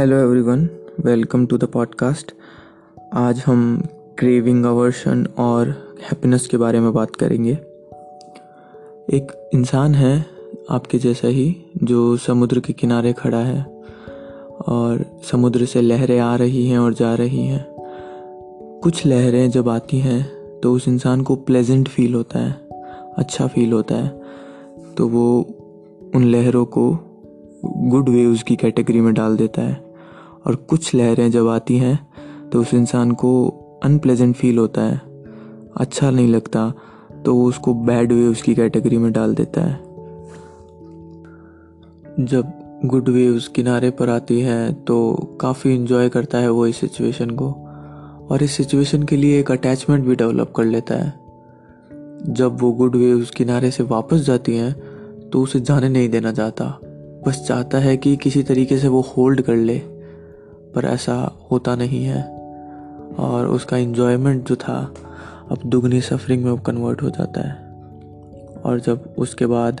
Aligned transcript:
Hello 0.00 0.16
everyone 0.16 0.68
welcome 1.00 1.46
to 1.46 1.58
the 1.58 1.64
podcast 1.64 2.32
आज 3.12 3.42
हम 3.46 3.82
craving 4.18 4.64
aversion 4.64 5.26
और 5.38 5.68
हैप्पीनेस 6.02 6.46
के 6.46 6.56
बारे 6.56 6.80
में 6.80 6.92
बात 6.92 7.16
करेंगे। 7.16 7.52
एक 9.16 9.50
इंसान 9.54 9.94
है 9.94 10.26
आपके 10.70 10.98
जैसा 10.98 11.28
ही, 11.28 11.56
जो 11.82 12.16
समुद्र 12.16 12.60
के 12.60 12.72
किनारे 12.72 13.12
खड़ा 13.12 13.38
है 13.38 13.84
और 14.68 15.04
समुद्र 15.32 15.64
से 15.64 15.80
लहरें 15.80 16.18
आ 16.20 16.36
रही 16.36 16.66
हैं 16.68 16.78
और 16.78 16.94
जा 16.94 17.14
रही 17.14 17.46
हैं। 17.46 17.66
कुछ 18.82 19.06
लहरें 19.06 19.50
जब 19.50 19.68
आती 19.68 19.98
हैं 19.98 20.24
तो 20.60 20.72
उस 20.72 20.88
इंसान 20.88 21.22
को 21.22 21.36
प्लेजेंट 21.36 21.88
फील 21.88 22.14
होता 22.14 22.38
है 22.38 22.52
अच्छा 23.16 23.46
फील 23.46 23.72
होता 23.72 23.94
है। 23.94 24.22
तो 24.96 25.08
वो 25.08 25.40
उन 26.14 26.24
लहरों 26.24 26.64
को 26.64 26.98
गुड 27.64 28.08
वेव्स 28.08 28.42
की 28.42 28.56
कैटेगरी 28.56 29.00
में 29.00 29.14
डाल 29.14 29.36
देता 29.36 29.62
है। 29.62 29.89
और 30.44 30.54
कुछ 30.54 30.94
लहरें 30.94 31.30
जब 31.30 31.48
आती 31.48 31.76
हैं 31.78 31.98
तो 32.50 32.60
उस 32.60 32.74
इंसान 32.74 33.12
को 33.12 33.32
अनप्लेजेंट 33.84 34.34
फील 34.36 34.58
होता 34.58 34.82
है। 34.82 35.00
अच्छा 35.76 36.10
नहीं 36.10 36.28
लगता 36.28 36.72
तो 37.24 37.34
वो 37.34 37.48
उसको 37.48 37.74
बैड 37.74 38.12
वेव्स 38.12 38.42
की 38.42 38.54
कैटेगरी 38.54 38.98
में 38.98 39.12
डाल 39.12 39.34
देता 39.34 39.60
है। 39.60 39.78
जब 42.20 42.52
गुड 42.84 43.08
वेव्स 43.08 43.48
किनारे 43.48 43.90
पर 43.90 44.08
आती 44.08 44.40
है 44.40 44.72
तो 44.72 45.14
काफ़ी 45.40 45.74
इन्जॉय 45.74 46.08
करता 46.08 46.38
है 46.38 46.50
वो 46.50 46.66
इस 46.66 46.76
सिचुएशन 46.76 47.30
को। 47.30 47.50
और 48.30 48.42
इस 48.42 48.52
सिचुएशन 48.52 49.02
के 49.02 49.16
लिए 49.16 49.38
एक 49.40 49.50
अटैचमेंट 49.50 50.04
भी 50.04 50.14
डेवलप 50.14 50.52
कर 50.56 50.64
लेता 50.64 50.94
है। 50.94 51.12
जब 52.28 52.56
वो 52.60 52.72
गुड 52.72 52.96
वेव्स 52.96 53.30
किनारे 53.30 53.70
से 53.70 53.82
वापस 53.82 54.20
जाती 54.20 54.56
हैं 54.56 54.72
तो 55.30 55.42
उसे 55.42 55.60
जाने 55.60 55.88
नहीं 55.88 56.08
देना 56.08 56.32
चाहता। 56.32 56.78
बस 57.26 57.44
चाहता 57.48 57.78
है 57.78 57.96
कि 57.96 58.16
किसी 58.16 58.42
तरीके 58.42 58.78
से 58.78 58.88
वो 58.88 59.00
होल्ड 59.08 59.40
कर 59.42 59.56
ले। 59.56 59.82
पर 60.74 60.84
ऐसा 60.84 61.14
होता 61.50 61.74
नहीं 61.76 62.04
है। 62.04 62.22
और 63.18 63.46
उसका 63.46 63.76
इन्जॉयमेंट 63.76 64.46
जो 64.48 64.56
था, 64.56 64.78
अब 65.50 65.58
दुगनी 65.64 66.00
सफरिंग 66.00 66.44
में 66.44 66.58
कन्वर्ट 66.58 67.02
हो 67.02 67.10
जाता 67.10 67.40
है। 67.40 67.68
और 68.64 68.80
जब 68.80 69.14
उसके 69.18 69.46
बाद 69.46 69.80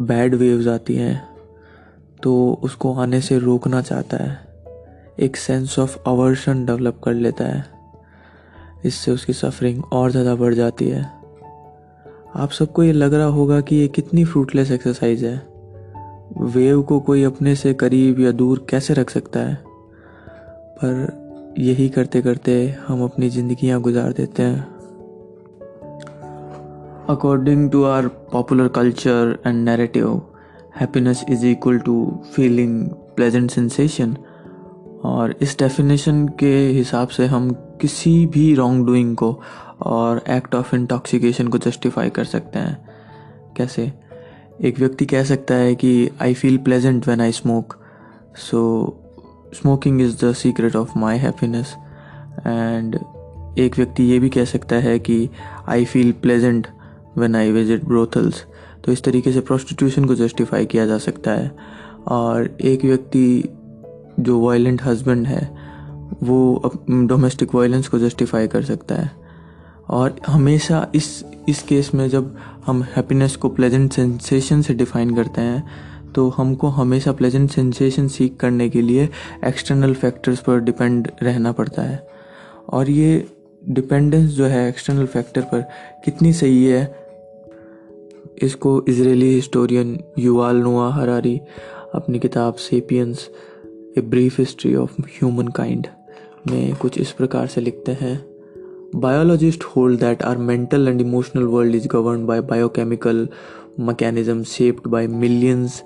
बैड 0.00 0.34
वेव्स 0.34 0.66
आती 0.68 0.94
हैं 0.94 1.22
तो 2.22 2.32
उसको 2.62 2.94
आने 2.94 3.20
से 3.20 3.38
रोकना 3.38 3.80
चाहता 3.82 4.16
है। 4.16 4.38
एक 5.20 5.36
सेंस 5.36 5.78
ऑफ़ 5.78 5.96
अवर्शन 6.06 6.64
डेवलप 6.66 7.00
कर 7.04 7.14
लेता 7.14 7.44
है। 7.44 7.64
इससे 8.84 9.10
उसकी 9.10 9.32
सफरिंग 9.32 9.82
और 9.92 10.10
ज़्यादा 10.10 10.34
बढ़ 10.34 10.54
जाती 10.54 10.88
है। 10.88 11.02
आप 12.36 12.50
सबको 12.50 12.82
ये 12.82 12.92
लग 12.92 13.14
रहा 13.14 13.26
होगा 13.26 13.60
कि 13.60 13.76
ये 13.76 13.88
कितनी 13.88 14.24
फ्रूटलेस 14.24 14.70
एक्सरसाइज 14.70 15.24
है। 15.24 15.36
वेव 16.38 16.82
को 16.82 17.00
कोई 17.00 17.22
अपने 17.24 17.54
से 17.56 17.74
करीब 17.74 18.20
या 18.20 18.32
दूर 18.32 18.66
कैसे 18.70 18.94
रख 18.94 19.10
सकता 19.10 19.40
है? 19.40 19.73
पर 20.78 21.54
यही 21.58 21.88
करते 21.88 22.22
करते 22.22 22.74
हम 22.86 23.04
अपनी 23.04 23.28
ज़िंदगियाँ 23.30 23.80
गुजार 23.80 24.12
देते 24.12 24.42
हैं। 24.42 24.74
According 27.08 27.70
to 27.70 27.84
our 27.84 28.08
popular 28.08 28.68
culture 28.68 29.38
and 29.46 29.64
narrative 29.64 30.22
happiness 30.80 31.24
is 31.30 31.46
equal 31.46 31.78
to 31.78 32.20
feeling 32.34 32.88
pleasant 32.88 33.50
sensation 33.50 34.16
और 35.04 35.34
इस 35.40 35.58
डेफिनेशन 35.58 36.28
के 36.28 36.68
हिसाब 36.68 37.08
से 37.08 37.26
हम 37.26 37.50
किसी 37.80 38.26
भी 38.26 38.54
रॉन्ग 38.54 38.86
डूइंग 38.86 39.16
को 39.16 39.40
और 39.82 40.24
एक्ट 40.28 40.54
ऑफ़ 40.54 40.76
इंटॉक्सिकेशन 40.76 41.48
को 41.48 41.58
जस्टिफाई 41.58 42.10
कर 42.10 42.24
सकते 42.24 42.58
हैं। 42.58 42.88
कैसे? 43.56 43.92
एक 44.60 44.78
व्यक्ति 44.78 45.06
कह 45.06 45.24
सकता 45.24 45.54
है 45.54 45.74
कि 45.74 46.10
I 46.22 46.34
feel 46.34 46.56
pleasant 46.56 47.06
when 47.06 47.20
I 47.20 47.32
smoke 47.32 47.74
so 48.36 48.60
smoking 49.54 50.00
is 50.02 50.24
the 50.24 50.32
secret 50.32 50.76
of 50.76 50.98
my 50.98 51.18
happiness 51.18 51.74
and 52.46 52.98
एक 53.58 53.76
व्यक्ति 53.76 54.04
ये 54.04 54.18
भी 54.18 54.28
कह 54.28 54.44
सकता 54.44 54.76
है 54.76 54.98
कि 54.98 55.28
I 55.68 55.84
feel 55.84 56.12
pleasant 56.12 56.66
when 57.18 57.36
I 57.36 57.52
visit 57.52 57.84
brothels 57.84 58.44
तो 58.84 58.92
इस 58.92 59.02
तरीके 59.02 59.32
से 59.32 59.40
प्रोस्टिट्यूशन 59.40 60.04
को 60.04 60.14
जस्टिफाई 60.14 60.66
किया 60.66 60.86
जा 60.86 60.98
सकता 60.98 61.30
है। 61.30 61.50
और 62.08 62.56
एक 62.60 62.84
व्यक्ति 62.84 63.44
जो 64.20 64.40
वायलेंट 64.40 64.82
हस्बैंड 64.82 65.26
है, 65.26 65.44
वो 66.22 66.72
डोमेस्टिक 66.90 67.54
वायलेंस 67.54 67.88
को 67.88 67.98
जस्टिफाई 67.98 68.46
कर 68.46 68.62
सकता 68.62 68.94
है। 68.94 69.10
और 69.88 70.16
हमेशा 70.26 70.86
इस 70.94 71.24
इस 71.48 71.62
केस 71.62 71.90
में 71.94 72.08
जब 72.08 72.36
हम 72.66 72.82
हैप्पीनेस 72.96 73.36
को 73.36 73.48
प्लेजेंट 73.48 73.92
सेंसेशन 73.92 74.62
से 74.62 74.74
डिफाइन 74.74 75.14
करते 75.16 75.40
हैं 75.40 75.64
तो 76.14 76.28
हमको 76.28 76.68
हमेशा 76.68 77.12
प्लेजेंट 77.12 77.50
सेंसेशन 77.50 78.08
सीख 78.08 78.36
करने 78.36 78.68
के 78.70 78.82
लिए 78.82 79.08
एक्सटर्नल 79.44 79.94
फैक्टर्स 79.94 80.40
पर 80.40 80.60
डिपेंड 80.60 81.08
रहना 81.22 81.52
पड़ता 81.52 81.82
है। 81.82 82.06
और 82.68 82.90
ये 82.90 83.26
डिपेंडेंस 83.68 84.30
जो 84.30 84.44
है 84.44 84.68
एक्सटर्नल 84.68 85.06
फैक्टर 85.06 85.40
पर 85.40 85.60
कितनी 86.04 86.32
सही 86.32 86.64
है, 86.64 86.84
इसको 88.42 88.84
Israeli 88.88 89.32
historian 89.34 89.98
Yuval 90.18 90.56
Noah 90.56 90.90
Harari 90.92 91.40
अपनी 91.94 92.18
किताब 92.18 92.54
sapiens 92.54 93.28
a 93.98 94.00
brief 94.00 94.38
history 94.38 94.74
of 94.74 95.00
humankind 95.48 95.86
में 96.50 96.76
कुछ 96.76 96.98
इस 96.98 97.10
प्रकार 97.10 97.46
से 97.46 97.60
लिखते 97.60 97.92
हैं। 97.92 98.24
Biologist 98.96 99.64
hold 99.64 100.00
that 100.00 100.22
our 100.22 100.38
mental 100.38 100.88
and 100.88 101.00
emotional 101.00 101.42
world 101.42 101.74
is 101.74 101.88
govern 101.88 102.26
by 102.26 102.40
biochemical 102.40 103.28
mechanism 103.80 104.40
shaped 104.50 104.84
by 104.90 105.00
millions 105.22 105.78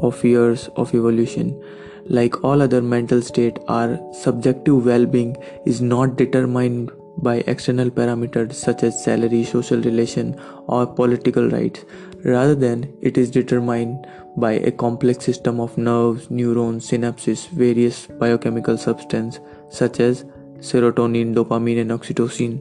of 0.00 0.24
years 0.24 0.68
of 0.76 0.94
evolution. 0.94 1.62
Like 2.06 2.42
all 2.42 2.62
other 2.62 2.80
mental 2.80 3.22
state, 3.22 3.58
our 3.68 3.98
subjective 4.12 4.86
well-being 4.86 5.36
is 5.66 5.80
not 5.80 6.16
determined 6.16 6.90
by 7.18 7.38
external 7.46 7.90
parameters 7.90 8.54
such 8.54 8.82
as 8.82 9.02
salary, 9.02 9.44
social 9.44 9.80
relation, 9.80 10.40
or 10.66 10.86
political 10.86 11.48
rights. 11.48 11.84
Rather 12.24 12.54
than 12.54 12.92
it 13.00 13.18
is 13.18 13.30
determined 13.30 14.06
by 14.36 14.52
a 14.52 14.70
complex 14.70 15.24
system 15.24 15.60
of 15.60 15.76
nerves, 15.76 16.30
neurons, 16.30 16.90
synapses, 16.90 17.48
various 17.48 18.06
biochemical 18.06 18.76
substances 18.76 19.40
such 19.70 20.00
as 20.00 20.24
serotonin, 20.58 21.34
dopamine 21.34 21.80
and 21.80 21.90
oxytocin. 21.90 22.60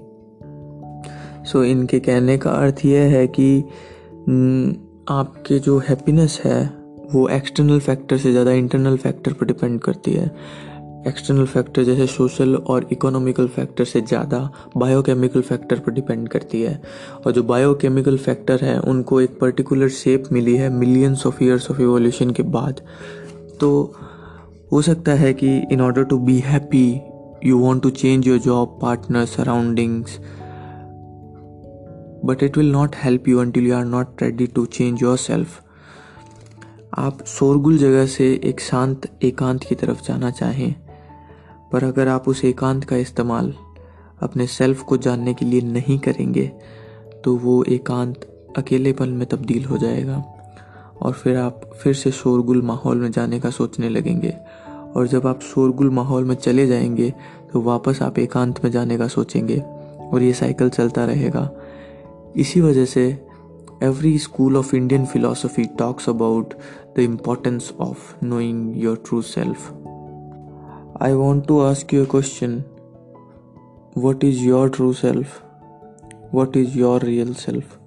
So 1.48 1.60
so, 1.60 1.66
इनके 1.66 2.00
कहने 2.00 2.38
का 2.38 2.52
अर्थ 2.52 2.86
यह 2.86 3.00
है 3.00 3.28
कि 3.28 3.62
आपके 5.10 5.60
जो 5.60 5.78
happiness 5.80 6.42
है 6.46 6.77
वो 7.14 7.28
एक्सटर्नल 7.30 7.80
फैक्टर 7.80 8.18
से 8.18 8.32
ज़्यादा 8.32 8.52
इंटरनल 8.52 8.98
फैक्टर 8.98 9.34
पर 9.34 9.46
डिपेंड 9.46 9.80
करती 9.82 10.14
है। 10.14 10.26
एक्सटर्नल 11.08 11.46
फैक्टर 11.46 11.84
जैसे 11.84 12.06
सोशल 12.08 12.56
और 12.56 12.88
इकोनॉमिकल 12.92 13.48
फैक्टर 13.48 13.86
से 13.86 14.02
ज़्यादा 14.02 14.40
बायोकेमिकल 14.78 15.42
फैक्टर 15.42 15.80
पर 15.80 15.92
डिपेंड 15.92 16.28
करती 16.30 16.62
है। 16.62 16.82
और 17.26 17.32
जो 17.32 17.44
बायोकेमिकल 17.44 18.18
फैक्टर 18.18 18.64
है, 18.64 18.78
उनको 18.80 19.22
एक 19.22 19.38
पर्टिकुलर 19.40 19.90
शेप 19.90 20.24
मिली 20.32 20.56
है 20.56 20.70
millions 20.70 21.26
of 21.28 21.44
years 21.44 21.70
of 21.72 21.82
evolution 21.82 22.32
के 22.32 22.44
बाद। 22.44 22.82
तो 23.60 23.70
हो 24.72 24.82
सकता 24.82 25.12
है 25.14 25.34
कि 25.34 25.58
in 25.72 25.82
order 25.82 26.04
to 26.04 26.18
be 26.20 26.38
happy 26.40 27.02
you 27.46 27.60
want 27.60 27.84
to 27.84 27.90
change 27.92 28.28
your 28.28 28.40
job 28.40 28.78
partner 28.82 29.26
surroundings 29.26 30.20
but 32.26 32.44
it 32.44 32.58
will 32.58 32.72
not 32.72 32.96
help 32.96 33.28
you 33.28 33.44
until 33.46 33.68
you 33.68 33.76
are 33.76 33.86
not 33.86 34.24
ready 34.24 34.48
to 34.48 34.66
change 34.66 35.04
yourself 35.18 35.62
आप 36.98 37.18
शोरगुल 37.26 37.78
जगह 37.78 38.06
से 38.06 38.28
एक 38.44 38.60
शांत 38.60 39.02
एकांत 39.24 39.64
की 39.64 39.76
तरफ़ 39.76 40.02
जाना 40.04 40.30
चाहें, 40.32 40.74
पर 41.72 41.84
अगर 41.84 42.08
आप 42.08 42.28
उस 42.28 42.44
एकांत 42.46 42.84
का 42.84 42.96
इस्तेमाल 42.96 43.54
अपने 44.22 44.48
सेल्फ 44.48 44.82
को 44.82 44.98
जानने 44.98 45.34
के 45.34 45.46
लिए 45.46 45.62
नहीं 45.62 45.98
करेंगे 46.00 46.46
तो 47.24 47.36
वो 47.36 47.64
एकांत 47.64 48.26
अकेलेपन 48.58 49.10
में 49.10 49.28
तब्दील 49.28 49.66
हो 49.66 49.78
जाएगा, 49.78 50.24
और 51.02 51.12
फिर 51.12 51.38
आप 51.38 51.62
फिर 51.84 51.94
से 51.94 52.12
शोरगुल 52.12 52.62
माहौल 52.62 52.98
में 52.98 53.12
जाने 53.12 53.40
का 53.40 53.50
सोचने 53.50 53.90
लगेंगे। 53.90 54.34
और 54.96 55.08
जब 55.08 55.28
आप 55.28 55.42
शोरगुल 55.44 55.90
माहौल 55.90 56.24
में 56.24 56.36
चले 56.36 56.68
जाएँगे 56.68 57.14
तो 57.54 57.62
वापस 57.62 58.02
आप 58.02 58.20
एकांत 58.20 58.64
में 58.64 58.72
जाने 58.72 58.98
का 58.98 59.08
सोचेंगे, 59.08 59.60
और 59.60 60.24
ये 60.24 60.34
साइकिल 60.34 60.70
चलता 60.70 61.06
रहेगा। 61.06 61.50
इसी 62.36 62.62
वजह 62.62 62.86
से 62.86 63.27
every 63.84 64.18
school 64.18 64.58
of 64.58 64.76
Indian 64.76 65.06
philosophy 65.06 65.64
talks 65.64 66.10
about 66.10 66.54
the 66.96 67.00
importance 67.00 67.74
of 67.80 68.26
knowing 68.26 68.84
your 68.84 69.04
true 69.06 69.22
self 69.22 69.72
I 71.02 71.14
want 71.14 71.48
to 71.48 71.60
ask 71.60 71.94
you 71.94 72.06
question 72.06 72.64
what 73.98 74.24
is 74.24 74.40
your 74.40 74.70
true 74.70 74.94
self 74.94 75.44
what 76.34 76.58
is 76.58 76.78
your 76.78 77.02
real 77.02 77.34
self 77.34 77.80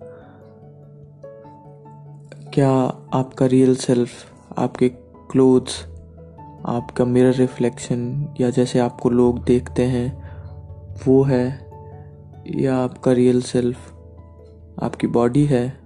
क्या 2.55 2.71
आपका 3.15 3.47
real 3.47 3.77
self 3.77 4.11
आपके 4.59 4.89
clothes 5.31 5.87
आपका 6.67 7.05
mirror 7.05 7.35
reflection 7.35 8.29
या 8.41 8.51
जैसे 8.51 8.79
आपको 8.79 9.11
लोग 9.11 9.45
देखते 9.45 9.85
हैं, 9.85 10.31
वो 11.07 11.23
है, 11.23 11.71
या 12.47 12.77
आपका 12.77 13.13
रियल 13.13 13.43
सेल्फ 13.43 13.79
आपकी 14.83 15.07
बॉडी 15.07 15.45
है? 15.45 15.80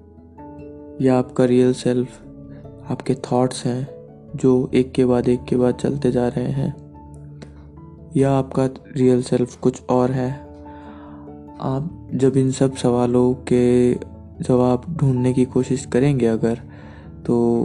या 1.02 1.18
आपका 1.18 1.44
रियल 1.44 1.72
सेल्फ 1.72 2.22
आपके 2.90 3.14
थॉट्स 3.14 3.64
हैं, 3.66 3.88
जो 4.36 4.70
एक 4.74 4.92
के 4.92 5.04
बाद 5.04 5.28
एक 5.28 5.44
के 5.44 5.56
बाद 5.56 5.74
चलते 5.74 6.10
जा 6.12 6.28
रहे 6.28 6.44
हैं, 6.44 6.74
या 8.16 8.32
आपका 8.32 8.66
रियल 8.96 9.22
सेल्फ 9.22 9.56
कुछ 9.56 9.82
और 9.86 10.10
है, 10.10 10.30
आप 11.60 12.10
जब 12.14 12.36
इन 12.36 12.50
सब 12.50 12.76
सवालों 12.76 13.34
के 13.34 13.94
जवाब 14.44 14.82
ढूँढने 14.90 15.32
की 15.32 15.44
कोशिश 15.44 15.86
करेंगे 15.86 16.26
अगर 16.26 16.60
तो 17.26 17.64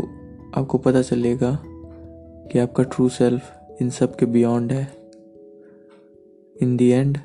आपको 0.55 0.77
पता 0.77 1.01
चलेगा 1.01 1.57
कि 1.63 2.59
आपका 2.59 2.83
ट्रू 2.83 3.09
सेल्फ 3.09 3.77
इन 3.81 3.89
सब 3.89 4.15
के 4.15 4.25
बियॉन्ड 4.25 4.71
है। 4.71 4.87
In 6.61 6.77
the 6.77 6.89
end 6.89 7.17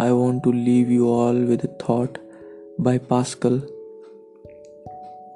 I 0.00 0.10
want 0.10 0.42
to 0.44 0.52
leave 0.52 0.90
you 0.90 1.08
all 1.08 1.44
with 1.44 1.68
thought 1.80 2.18
by 2.80 2.98
Pascal 2.98 3.62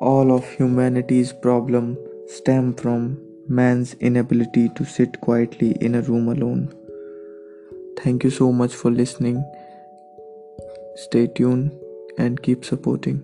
All 0.00 0.30
of 0.30 0.46
humanity's 0.50 1.32
problems 1.32 1.96
stem 2.26 2.74
from 2.74 3.18
man's 3.48 3.94
inability 3.94 4.68
to 4.70 4.84
sit 4.84 5.20
quietly 5.22 5.70
in 5.80 5.94
a 5.94 6.02
room 6.02 6.28
alone. 6.28 6.74
Thank 7.98 8.22
you 8.22 8.30
so 8.30 8.52
much 8.52 8.74
for 8.74 8.90
listening. 8.90 9.42
Stay 10.96 11.28
tuned 11.28 11.72
and 12.18 12.42
keep 12.42 12.64
supporting. 12.64 13.22